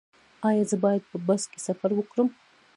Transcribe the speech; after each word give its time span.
ایا 0.47 0.63
زه 0.69 0.77
باید 0.83 1.03
په 1.11 1.17
بس 1.27 1.43
کې 1.51 1.59
سفر 1.67 1.89
وکړم؟ 1.95 2.27